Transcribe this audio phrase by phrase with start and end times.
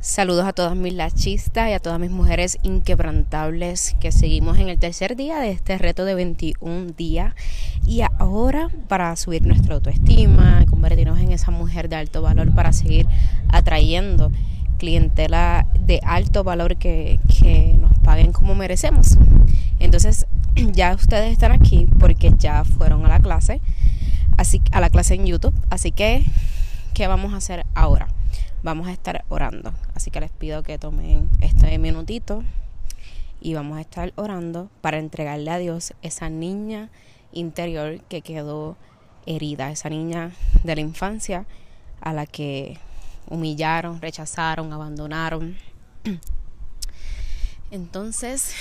[0.00, 4.78] Saludos a todas mis lachistas y a todas mis mujeres inquebrantables que seguimos en el
[4.78, 7.34] tercer día de este reto de 21 días.
[7.84, 13.08] Y ahora para subir nuestra autoestima, convertirnos en esa mujer de alto valor para seguir
[13.48, 14.30] atrayendo
[14.78, 19.18] clientela de alto valor que, que nos paguen como merecemos.
[19.80, 23.60] Entonces ya ustedes están aquí porque ya fueron a la clase,
[24.36, 25.54] así a la clase en YouTube.
[25.70, 26.24] Así que,
[26.94, 28.06] ¿qué vamos a hacer ahora?
[28.62, 29.72] Vamos a estar orando.
[29.94, 32.42] Así que les pido que tomen este minutito
[33.40, 36.90] y vamos a estar orando para entregarle a Dios esa niña
[37.32, 38.76] interior que quedó
[39.26, 40.32] herida, esa niña
[40.64, 41.46] de la infancia
[42.00, 42.78] a la que
[43.28, 45.56] humillaron, rechazaron, abandonaron.
[47.70, 48.54] Entonces,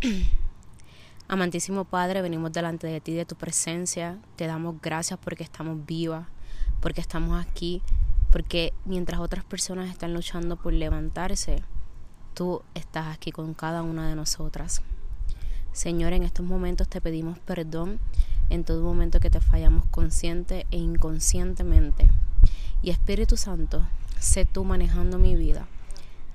[1.28, 4.18] amantísimo Padre, venimos delante de ti, de tu presencia.
[4.36, 6.26] Te damos gracias porque estamos vivas,
[6.80, 7.82] porque estamos aquí
[8.30, 11.62] porque mientras otras personas están luchando por levantarse,
[12.34, 14.82] tú estás aquí con cada una de nosotras.
[15.72, 18.00] Señor, en estos momentos te pedimos perdón
[18.50, 22.08] en todo momento que te fallamos consciente e inconscientemente.
[22.82, 23.86] Y Espíritu Santo,
[24.18, 25.66] sé tú manejando mi vida.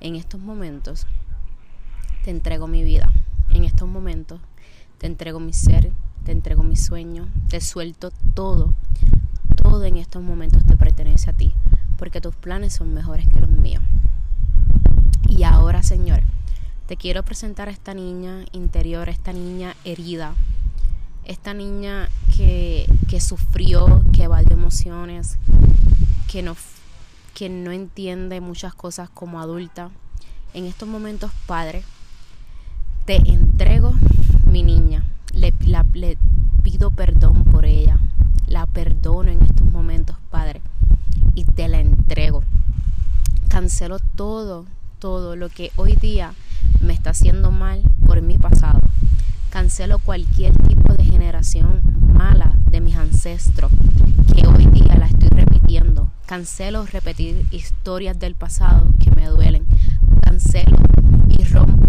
[0.00, 1.06] En estos momentos
[2.24, 3.10] te entrego mi vida.
[3.50, 4.40] En estos momentos
[4.98, 5.92] te entrego mi ser,
[6.24, 8.74] te entrego mi sueño, te suelto todo.
[9.70, 11.54] En estos momentos te pertenece a ti
[12.00, 13.82] porque tus planes son mejores que los míos.
[15.28, 16.22] Y ahora, Señor,
[16.86, 20.34] te quiero presentar a esta niña interior, esta niña herida,
[21.24, 25.38] esta niña que, que sufrió, que evadió emociones,
[26.26, 26.56] que no,
[27.34, 29.90] que no entiende muchas cosas como adulta.
[30.54, 31.84] En estos momentos, Padre,
[33.04, 33.92] te entrego
[34.46, 35.52] mi niña, le,
[35.92, 36.16] le
[36.62, 37.98] pido perdón por ella,
[38.46, 40.62] la perdono en estos momentos, Padre
[41.34, 42.42] y te la entrego.
[43.60, 44.64] Cancelo todo,
[45.00, 46.32] todo lo que hoy día
[46.80, 48.80] me está haciendo mal por mi pasado.
[49.50, 51.82] Cancelo cualquier tipo de generación
[52.14, 53.70] mala de mis ancestros
[54.34, 56.10] que hoy día la estoy repitiendo.
[56.24, 59.66] Cancelo repetir historias del pasado que me duelen.
[60.22, 60.78] Cancelo
[61.28, 61.86] y rompo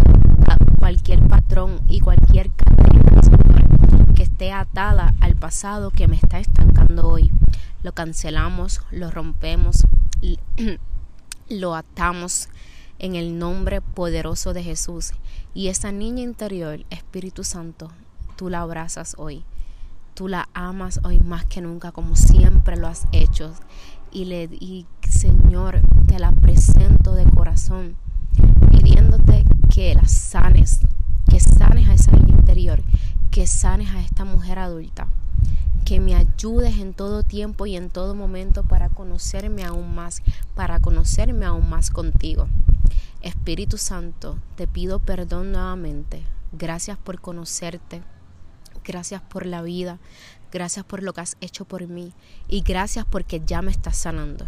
[0.78, 2.50] cualquier patrón y cualquier
[4.14, 7.32] que esté atada al pasado que me está estancando hoy
[7.82, 9.86] lo cancelamos, lo rompemos,
[11.52, 12.48] lo atamos
[12.98, 15.12] en el nombre poderoso de Jesús.
[15.54, 17.90] Y esa niña interior, Espíritu Santo,
[18.36, 19.44] tú la abrazas hoy.
[20.14, 23.52] Tú la amas hoy más que nunca, como siempre lo has hecho.
[24.10, 27.96] Y, le, y Señor, te la presento de corazón,
[28.70, 30.80] pidiéndote que la sanes,
[31.28, 32.82] que sanes a esa niña interior,
[33.30, 35.08] que sanes a esta mujer adulta
[35.92, 40.22] que me ayudes en todo tiempo y en todo momento para conocerme aún más,
[40.54, 42.48] para conocerme aún más contigo.
[43.20, 46.22] Espíritu Santo, te pido perdón nuevamente.
[46.50, 48.00] Gracias por conocerte.
[48.82, 49.98] Gracias por la vida.
[50.50, 52.14] Gracias por lo que has hecho por mí.
[52.48, 54.46] Y gracias porque ya me estás sanando.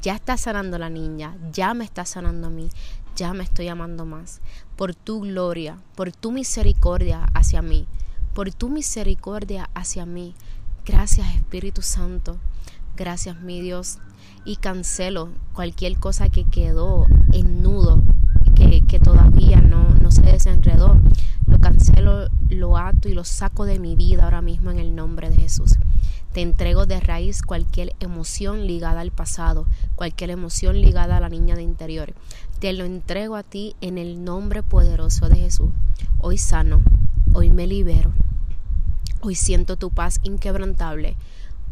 [0.00, 1.36] Ya está sanando la niña.
[1.52, 2.70] Ya me está sanando a mí.
[3.16, 4.40] Ya me estoy amando más.
[4.76, 5.76] Por tu gloria.
[5.96, 7.88] Por tu misericordia hacia mí.
[8.32, 10.36] Por tu misericordia hacia mí.
[10.86, 12.36] Gracias Espíritu Santo.
[12.94, 14.00] Gracias mi Dios.
[14.44, 18.02] Y cancelo cualquier cosa que quedó en nudo,
[18.54, 20.98] que, que todavía no, no se desenredó.
[21.46, 25.30] Lo cancelo, lo ato y lo saco de mi vida ahora mismo en el nombre
[25.30, 25.78] de Jesús.
[26.34, 31.56] Te entrego de raíz cualquier emoción ligada al pasado, cualquier emoción ligada a la niña
[31.56, 32.12] de interior.
[32.58, 35.70] Te lo entrego a ti en el nombre poderoso de Jesús.
[36.18, 36.82] Hoy sano,
[37.32, 38.12] hoy me libero
[39.26, 41.16] Hoy siento tu paz inquebrantable.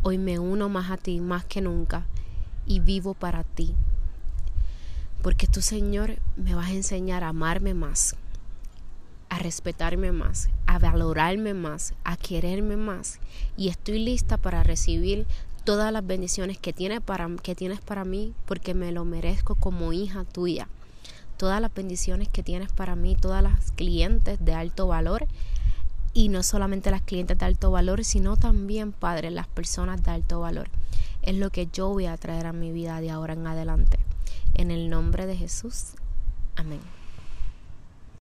[0.01, 2.07] Hoy me uno más a ti más que nunca
[2.65, 3.75] y vivo para ti.
[5.21, 8.17] Porque tú, Señor, me vas a enseñar a amarme más,
[9.29, 13.21] a respetarme más, a valorarme más, a quererme más.
[13.59, 15.27] Y estoy lista para recibir
[15.65, 20.69] todas las bendiciones que, que tienes para mí porque me lo merezco como hija tuya.
[21.37, 25.27] Todas las bendiciones que tienes para mí, todas las clientes de alto valor
[26.15, 30.41] y no solamente las clientes de alto valor, sino también, Padre, las personas de alto
[30.41, 30.69] valor.
[31.23, 33.99] Es lo que yo voy a traer a mi vida de ahora en adelante.
[34.55, 35.93] En el nombre de Jesús.
[36.57, 36.81] Amén.